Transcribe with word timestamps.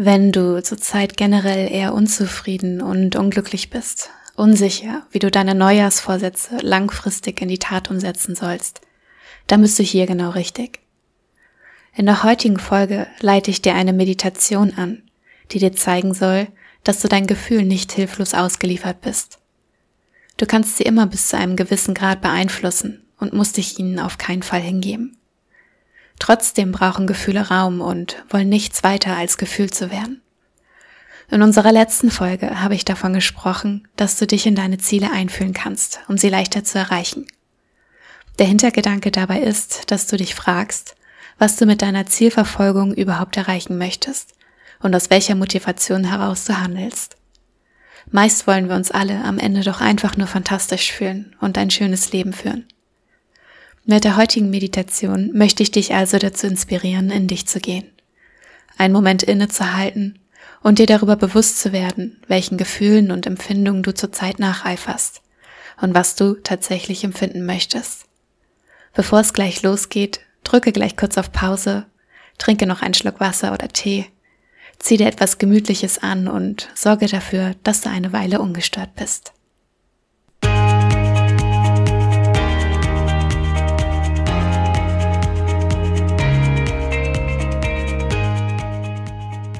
Wenn 0.00 0.30
du 0.30 0.62
zurzeit 0.62 1.16
generell 1.16 1.68
eher 1.68 1.92
unzufrieden 1.92 2.80
und 2.80 3.16
unglücklich 3.16 3.68
bist, 3.68 4.10
unsicher, 4.36 5.04
wie 5.10 5.18
du 5.18 5.28
deine 5.28 5.56
Neujahrsvorsätze 5.56 6.58
langfristig 6.58 7.42
in 7.42 7.48
die 7.48 7.58
Tat 7.58 7.90
umsetzen 7.90 8.36
sollst, 8.36 8.80
dann 9.48 9.60
bist 9.60 9.76
du 9.76 9.82
hier 9.82 10.06
genau 10.06 10.30
richtig. 10.30 10.78
In 11.96 12.06
der 12.06 12.22
heutigen 12.22 12.60
Folge 12.60 13.08
leite 13.18 13.50
ich 13.50 13.60
dir 13.60 13.74
eine 13.74 13.92
Meditation 13.92 14.72
an, 14.76 15.02
die 15.50 15.58
dir 15.58 15.72
zeigen 15.72 16.14
soll, 16.14 16.46
dass 16.84 17.00
du 17.00 17.08
dein 17.08 17.26
Gefühl 17.26 17.64
nicht 17.64 17.90
hilflos 17.90 18.34
ausgeliefert 18.34 19.00
bist. 19.00 19.40
Du 20.36 20.46
kannst 20.46 20.76
sie 20.76 20.84
immer 20.84 21.08
bis 21.08 21.26
zu 21.26 21.36
einem 21.36 21.56
gewissen 21.56 21.94
Grad 21.94 22.20
beeinflussen 22.20 23.04
und 23.18 23.32
musst 23.32 23.56
dich 23.56 23.80
ihnen 23.80 23.98
auf 23.98 24.16
keinen 24.16 24.44
Fall 24.44 24.60
hingeben. 24.60 25.17
Trotzdem 26.18 26.72
brauchen 26.72 27.06
Gefühle 27.06 27.48
Raum 27.48 27.80
und 27.80 28.24
wollen 28.28 28.48
nichts 28.48 28.82
weiter 28.82 29.16
als 29.16 29.38
gefühlt 29.38 29.74
zu 29.74 29.90
werden. 29.90 30.20
In 31.30 31.42
unserer 31.42 31.72
letzten 31.72 32.10
Folge 32.10 32.62
habe 32.62 32.74
ich 32.74 32.84
davon 32.84 33.12
gesprochen, 33.12 33.86
dass 33.96 34.16
du 34.18 34.26
dich 34.26 34.46
in 34.46 34.54
deine 34.54 34.78
Ziele 34.78 35.10
einfühlen 35.12 35.52
kannst, 35.52 36.00
um 36.08 36.16
sie 36.16 36.30
leichter 36.30 36.64
zu 36.64 36.78
erreichen. 36.78 37.26
Der 38.38 38.46
Hintergedanke 38.46 39.10
dabei 39.10 39.40
ist, 39.40 39.90
dass 39.90 40.06
du 40.06 40.16
dich 40.16 40.34
fragst, 40.34 40.94
was 41.38 41.56
du 41.56 41.66
mit 41.66 41.82
deiner 41.82 42.06
Zielverfolgung 42.06 42.94
überhaupt 42.94 43.36
erreichen 43.36 43.76
möchtest 43.76 44.34
und 44.80 44.94
aus 44.94 45.10
welcher 45.10 45.34
Motivation 45.34 46.04
heraus 46.04 46.44
du 46.44 46.58
handelst. 46.58 47.16
Meist 48.10 48.46
wollen 48.46 48.68
wir 48.68 48.76
uns 48.76 48.90
alle 48.90 49.22
am 49.24 49.38
Ende 49.38 49.62
doch 49.62 49.80
einfach 49.80 50.16
nur 50.16 50.28
fantastisch 50.28 50.92
fühlen 50.92 51.36
und 51.40 51.58
ein 51.58 51.70
schönes 51.70 52.10
Leben 52.12 52.32
führen. 52.32 52.66
Mit 53.90 54.04
der 54.04 54.18
heutigen 54.18 54.50
Meditation 54.50 55.30
möchte 55.32 55.62
ich 55.62 55.70
dich 55.70 55.94
also 55.94 56.18
dazu 56.18 56.46
inspirieren, 56.46 57.10
in 57.10 57.26
dich 57.26 57.46
zu 57.46 57.58
gehen, 57.58 57.90
einen 58.76 58.92
Moment 58.92 59.22
innezuhalten 59.22 60.18
und 60.62 60.78
dir 60.78 60.84
darüber 60.84 61.16
bewusst 61.16 61.58
zu 61.58 61.72
werden, 61.72 62.20
welchen 62.28 62.58
Gefühlen 62.58 63.10
und 63.10 63.24
Empfindungen 63.24 63.82
du 63.82 63.94
zurzeit 63.94 64.40
nacheiferst 64.40 65.22
und 65.80 65.94
was 65.94 66.16
du 66.16 66.34
tatsächlich 66.34 67.02
empfinden 67.02 67.46
möchtest. 67.46 68.04
Bevor 68.92 69.20
es 69.20 69.32
gleich 69.32 69.62
losgeht, 69.62 70.20
drücke 70.44 70.72
gleich 70.72 70.94
kurz 70.94 71.16
auf 71.16 71.32
Pause, 71.32 71.86
trinke 72.36 72.66
noch 72.66 72.82
einen 72.82 72.92
Schluck 72.92 73.20
Wasser 73.20 73.54
oder 73.54 73.68
Tee, 73.68 74.04
zieh 74.78 74.98
dir 74.98 75.06
etwas 75.06 75.38
Gemütliches 75.38 75.96
an 75.96 76.28
und 76.28 76.68
sorge 76.74 77.06
dafür, 77.06 77.54
dass 77.64 77.80
du 77.80 77.88
eine 77.88 78.12
Weile 78.12 78.42
ungestört 78.42 78.94
bist. 78.96 79.32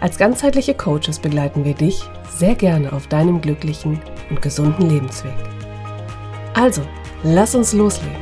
Als 0.00 0.16
ganzheitliche 0.16 0.72
Coaches 0.72 1.18
begleiten 1.18 1.66
wir 1.66 1.74
dich 1.74 2.02
sehr 2.30 2.54
gerne 2.54 2.90
auf 2.92 3.06
deinem 3.06 3.42
glücklichen 3.42 4.00
und 4.30 4.40
gesunden 4.40 4.88
Lebensweg. 4.88 5.34
Also, 6.54 6.80
lass 7.22 7.54
uns 7.54 7.74
loslegen. 7.74 8.16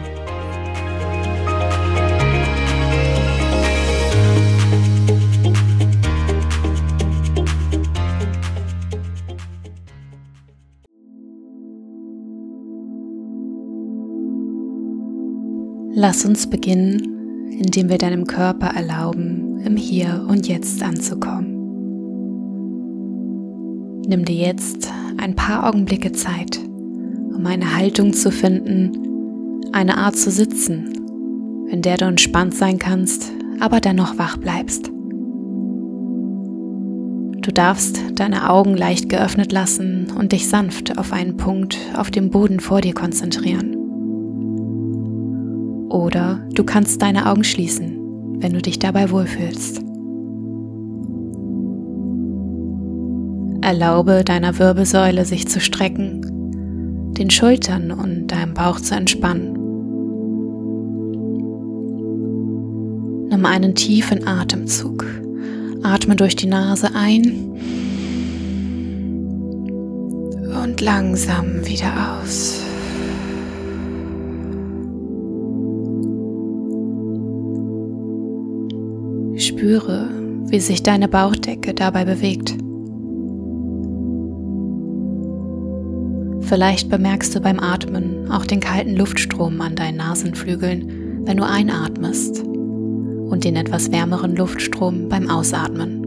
Lass 15.95 16.25
uns 16.25 16.49
beginnen, 16.49 17.51
indem 17.51 17.89
wir 17.89 17.99
deinem 17.99 18.25
Körper 18.25 18.69
erlauben, 18.69 19.61
im 19.65 19.77
Hier 19.77 20.27
und 20.29 20.47
Jetzt 20.47 20.83
anzukommen. 20.83 21.58
Nimm 24.09 24.25
dir 24.25 24.37
jetzt 24.37 24.91
ein 25.19 25.37
paar 25.37 25.69
Augenblicke 25.69 26.13
Zeit, 26.13 26.59
um 26.59 27.45
eine 27.45 27.77
Haltung 27.77 28.15
zu 28.15 28.31
finden, 28.31 29.67
eine 29.73 29.99
Art 29.99 30.17
zu 30.17 30.31
sitzen, 30.31 31.67
in 31.71 31.83
der 31.83 31.99
du 31.99 32.07
entspannt 32.07 32.55
sein 32.55 32.79
kannst, 32.79 33.31
aber 33.61 33.83
dennoch 33.83 34.17
wach 34.17 34.39
bleibst. 34.39 34.87
Du 37.43 37.53
darfst 37.53 38.01
deine 38.15 38.49
Augen 38.49 38.79
leicht 38.79 39.11
geöffnet 39.11 39.53
lassen 39.53 40.07
und 40.19 40.33
dich 40.33 40.49
sanft 40.49 40.97
auf 40.97 41.13
einen 41.13 41.37
Punkt 41.37 41.77
auf 41.95 42.11
dem 42.11 42.31
Boden 42.31 42.61
vor 42.61 42.81
dir 42.81 42.95
konzentrieren. 42.95 43.77
Oder 45.91 46.49
du 46.55 46.65
kannst 46.65 47.03
deine 47.03 47.31
Augen 47.31 47.45
schließen, 47.45 48.39
wenn 48.41 48.55
du 48.55 48.63
dich 48.63 48.79
dabei 48.79 49.11
wohlfühlst. 49.11 49.88
Erlaube 53.69 54.25
deiner 54.25 54.59
Wirbelsäule 54.59 55.27
sich 55.27 55.47
zu 55.47 55.61
strecken, 55.61 56.23
den 57.13 57.29
Schultern 57.29 57.91
und 57.91 58.29
deinem 58.29 58.55
Bauch 58.55 58.81
zu 58.81 58.95
entspannen. 58.95 59.53
Nimm 63.29 63.45
einen 63.45 63.75
tiefen 63.75 64.27
Atemzug. 64.27 65.05
Atme 65.83 66.17
durch 66.17 66.35
die 66.35 66.47
Nase 66.47 66.93
ein 66.95 67.53
und 70.65 70.81
langsam 70.81 71.67
wieder 71.67 72.23
aus. 72.23 72.63
Spüre, 79.37 80.09
wie 80.47 80.61
sich 80.61 80.83
deine 80.83 81.09
Bauchdecke 81.09 81.75
dabei 81.75 82.07
bewegt. 82.07 82.57
Vielleicht 86.49 86.89
bemerkst 86.89 87.35
du 87.35 87.41
beim 87.41 87.61
Atmen 87.61 88.31
auch 88.31 88.47
den 88.47 88.61
kalten 88.61 88.97
Luftstrom 88.97 89.61
an 89.61 89.77
deinen 89.77 89.99
Nasenflügeln, 89.99 91.27
wenn 91.27 91.37
du 91.37 91.45
einatmest 91.45 92.43
und 92.43 93.45
den 93.45 93.55
etwas 93.55 93.93
wärmeren 93.93 94.35
Luftstrom 94.35 95.11
beim 95.11 95.29
Ausatmen. 95.29 96.01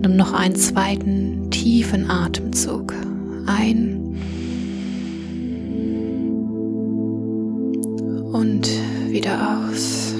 Nimm 0.00 0.16
noch 0.16 0.32
einen 0.32 0.56
zweiten 0.56 1.48
tiefen 1.52 2.10
Atemzug 2.10 2.92
ein 3.46 4.16
und 8.32 8.68
wieder 9.10 9.64
aus. 9.70 10.12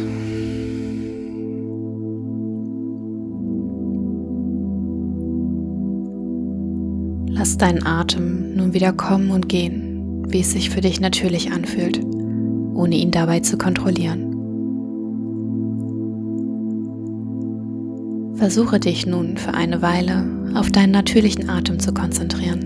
Lass 7.49 7.57
deinen 7.57 7.87
Atem 7.87 8.57
nun 8.57 8.75
wieder 8.75 8.93
kommen 8.93 9.31
und 9.31 9.49
gehen, 9.49 10.23
wie 10.29 10.41
es 10.41 10.53
sich 10.53 10.69
für 10.69 10.83
dich 10.83 11.01
natürlich 11.01 11.51
anfühlt, 11.51 11.99
ohne 12.75 12.95
ihn 12.95 13.11
dabei 13.11 13.41
zu 13.41 13.57
kontrollieren. 13.57 14.35
Versuche 18.35 18.79
dich 18.79 19.07
nun 19.07 19.39
für 19.39 19.55
eine 19.55 19.81
Weile 19.81 20.27
auf 20.57 20.71
deinen 20.71 20.91
natürlichen 20.91 21.49
Atem 21.49 21.79
zu 21.79 21.95
konzentrieren. 21.95 22.61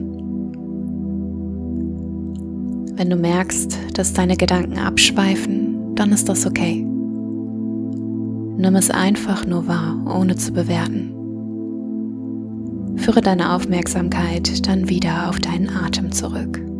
Wenn 2.97 3.09
du 3.09 3.15
merkst, 3.15 3.79
dass 3.95 4.15
deine 4.15 4.37
Gedanken 4.37 4.79
abschweifen, 4.79 5.95
dann 5.95 6.11
ist 6.11 6.29
das 6.29 6.45
okay. 6.45 6.85
Nimm 8.57 8.75
es 8.75 8.91
einfach 8.91 9.47
nur 9.47 9.69
wahr, 9.69 9.97
ohne 10.13 10.35
zu 10.35 10.53
bewerten. 10.53 11.22
Führe 12.97 13.21
deine 13.21 13.53
Aufmerksamkeit 13.53 14.67
dann 14.67 14.89
wieder 14.89 15.29
auf 15.29 15.41
deinen 15.41 15.69
Atem 15.69 16.13
zurück. 16.13 16.72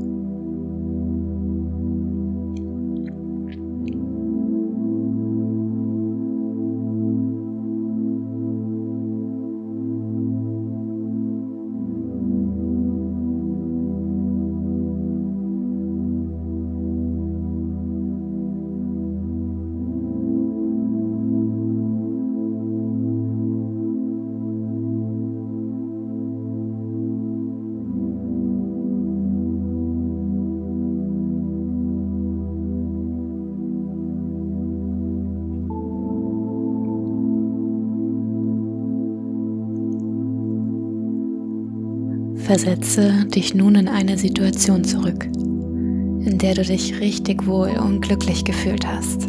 Versetze 42.37 43.27
dich 43.27 43.55
nun 43.55 43.75
in 43.75 43.89
eine 43.89 44.19
Situation 44.19 44.85
zurück, 44.85 45.25
in 45.35 46.39
der 46.39 46.55
du 46.55 46.63
dich 46.63 46.99
richtig 47.01 47.47
wohl 47.47 47.71
und 47.79 48.01
glücklich 48.01 48.45
gefühlt 48.45 48.87
hast. 48.87 49.29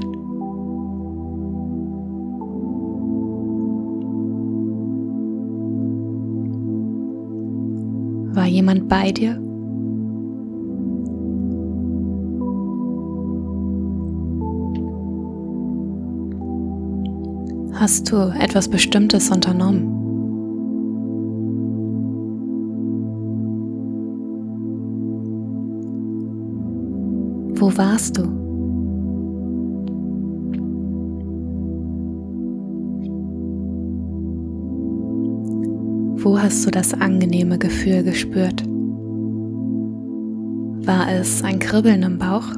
War 8.36 8.48
jemand 8.48 8.90
bei 8.90 9.12
dir? 9.12 9.40
Hast 17.74 18.12
du 18.12 18.34
etwas 18.40 18.70
Bestimmtes 18.70 19.30
unternommen? 19.30 19.93
Wo 27.64 27.72
warst 27.78 28.18
du? 28.18 28.24
Wo 36.22 36.38
hast 36.38 36.66
du 36.66 36.72
das 36.72 36.94
angenehme 36.94 37.58
Gefühl 37.58 38.04
gespürt? 38.04 38.66
War 40.86 41.10
es 41.10 41.42
ein 41.42 41.60
Kribbeln 41.60 42.04
im 42.04 42.18
Bauch? 42.18 42.50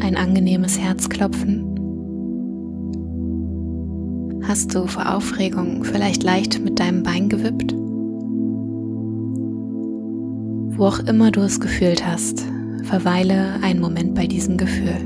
Ein 0.00 0.14
angenehmes 0.14 0.78
Herzklopfen? 0.78 1.64
Hast 4.46 4.72
du 4.72 4.86
vor 4.86 5.16
Aufregung 5.16 5.82
vielleicht 5.82 6.22
leicht 6.22 6.62
mit 6.62 6.78
deinem 6.78 7.02
Bein 7.02 7.28
gewippt? 7.28 7.74
Wo 10.76 10.86
auch 10.86 11.00
immer 11.00 11.30
du 11.30 11.40
es 11.40 11.60
gefühlt 11.60 12.06
hast, 12.06 12.46
verweile 12.84 13.60
einen 13.62 13.80
Moment 13.80 14.14
bei 14.14 14.26
diesem 14.26 14.56
Gefühl. 14.56 14.96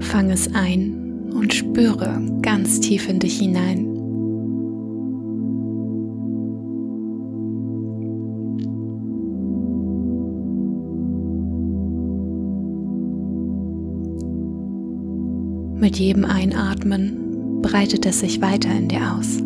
Fang 0.00 0.30
es 0.30 0.52
ein 0.54 1.30
und 1.34 1.52
spüre 1.52 2.20
ganz 2.42 2.80
tief 2.80 3.08
in 3.08 3.18
dich 3.18 3.38
hinein. 3.38 3.93
Mit 15.84 15.98
jedem 15.98 16.24
Einatmen 16.24 17.60
breitet 17.60 18.06
es 18.06 18.20
sich 18.20 18.40
weiter 18.40 18.70
in 18.70 18.88
dir 18.88 19.18
aus. 19.18 19.36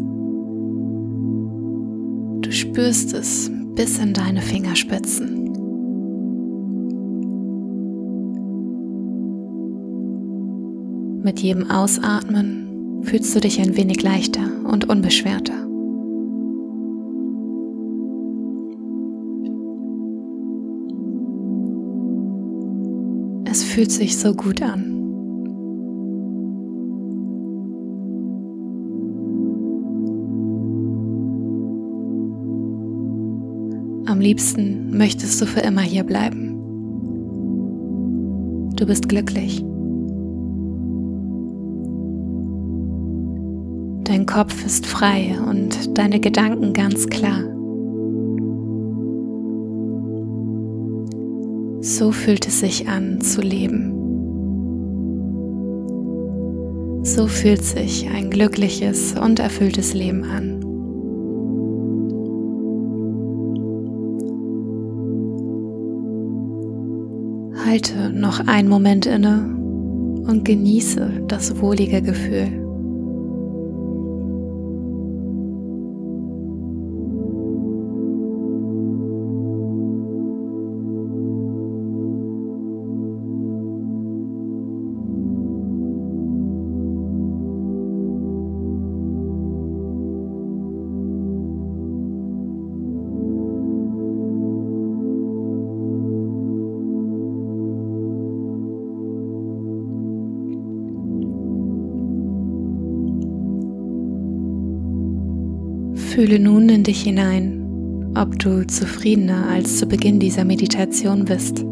Du 2.43 2.52
spürst 2.52 3.12
es 3.12 3.50
bis 3.75 3.99
in 3.99 4.14
deine 4.14 4.40
Fingerspitzen. 4.40 5.43
Mit 11.25 11.40
jedem 11.40 11.69
Ausatmen 11.69 13.02
fühlst 13.02 13.34
du 13.34 13.41
dich 13.41 13.61
ein 13.61 13.76
wenig 13.76 14.05
leichter 14.05 14.49
und 14.62 14.88
unbeschwerter. 14.88 15.67
Es 23.50 23.64
fühlt 23.64 23.91
sich 23.91 24.17
so 24.17 24.34
gut 24.34 24.62
an. 24.62 24.88
Am 34.19 34.23
liebsten 34.23 34.99
möchtest 34.99 35.41
du 35.41 35.47
für 35.47 35.61
immer 35.61 35.82
hier 35.82 36.03
bleiben. 36.03 36.59
Du 38.75 38.85
bist 38.85 39.09
glücklich. 39.09 39.65
Dein 44.03 44.26
Kopf 44.26 44.67
ist 44.67 44.87
frei 44.87 45.37
und 45.49 45.97
deine 45.97 46.19
Gedanken 46.19 46.73
ganz 46.73 47.06
klar. 47.06 47.44
So 51.81 52.11
fühlt 52.11 52.49
es 52.49 52.59
sich 52.59 52.88
an 52.88 53.20
zu 53.20 53.41
leben. 53.41 53.93
So 57.05 57.29
fühlt 57.29 57.62
sich 57.62 58.09
ein 58.12 58.31
glückliches 58.31 59.15
und 59.17 59.38
erfülltes 59.38 59.94
Leben 59.94 60.25
an. 60.25 60.68
Halte 67.69 68.09
noch 68.09 68.41
einen 68.47 68.67
Moment 68.67 69.05
inne 69.05 69.44
und 70.26 70.43
genieße 70.47 71.25
das 71.29 71.61
wohlige 71.61 72.00
Gefühl. 72.00 72.68
Fühle 106.19 106.41
nun 106.41 106.69
in 106.69 106.82
dich 106.82 107.03
hinein, 107.03 108.13
ob 108.17 108.41
du 108.41 108.67
zufriedener 108.67 109.46
als 109.51 109.79
zu 109.79 109.87
Beginn 109.87 110.19
dieser 110.19 110.44
Meditation 110.44 111.25
bist. 111.25 111.65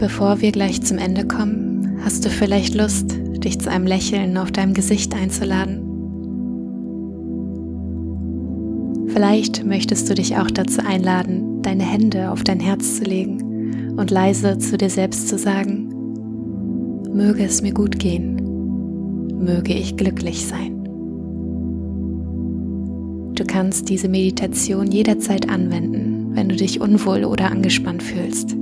Bevor 0.00 0.40
wir 0.40 0.50
gleich 0.50 0.82
zum 0.82 0.98
Ende 0.98 1.28
kommen, 1.28 1.96
hast 2.04 2.24
du 2.24 2.28
vielleicht 2.28 2.74
Lust, 2.74 3.16
dich 3.44 3.60
zu 3.60 3.70
einem 3.70 3.86
Lächeln 3.86 4.36
auf 4.36 4.50
deinem 4.50 4.74
Gesicht 4.74 5.14
einzuladen. 5.14 5.78
Vielleicht 9.10 9.64
möchtest 9.64 10.10
du 10.10 10.14
dich 10.14 10.38
auch 10.38 10.50
dazu 10.50 10.80
einladen, 10.84 11.62
deine 11.62 11.84
Hände 11.84 12.32
auf 12.32 12.42
dein 12.42 12.58
Herz 12.58 12.96
zu 12.96 13.04
legen 13.04 13.94
und 13.96 14.10
leise 14.10 14.58
zu 14.58 14.76
dir 14.76 14.90
selbst 14.90 15.28
zu 15.28 15.38
sagen, 15.38 15.88
möge 17.14 17.44
es 17.44 17.62
mir 17.62 17.72
gut 17.72 18.00
gehen 18.00 18.41
möge 19.42 19.74
ich 19.74 19.96
glücklich 19.96 20.46
sein. 20.46 20.78
Du 23.34 23.44
kannst 23.44 23.88
diese 23.88 24.08
Meditation 24.08 24.90
jederzeit 24.90 25.48
anwenden, 25.48 26.30
wenn 26.34 26.48
du 26.48 26.56
dich 26.56 26.80
unwohl 26.80 27.24
oder 27.24 27.50
angespannt 27.50 28.02
fühlst. 28.02 28.54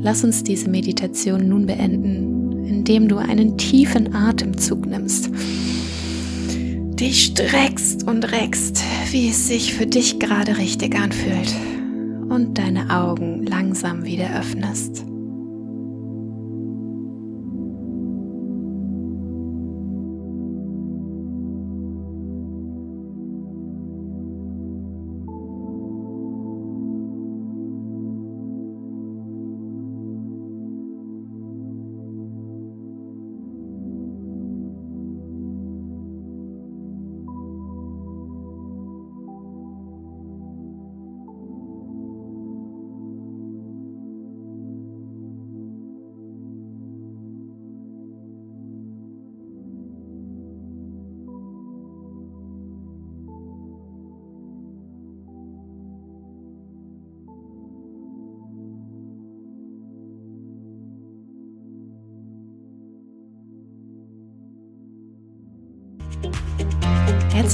Lass 0.00 0.22
uns 0.22 0.44
diese 0.44 0.70
Meditation 0.70 1.48
nun 1.48 1.66
beenden, 1.66 2.64
indem 2.64 3.08
du 3.08 3.16
einen 3.16 3.58
tiefen 3.58 4.14
Atemzug 4.14 4.86
nimmst. 4.86 5.30
Dich 7.00 7.24
streckst 7.24 8.06
und 8.06 8.30
reckst, 8.30 8.82
wie 9.10 9.28
es 9.28 9.48
sich 9.48 9.74
für 9.74 9.86
dich 9.86 10.18
gerade 10.18 10.58
richtig 10.58 10.94
anfühlt 10.94 11.52
und 12.28 12.58
deine 12.58 12.90
Augen 12.90 13.44
langsam 13.44 14.04
wieder 14.04 14.38
öffnest. 14.38 15.04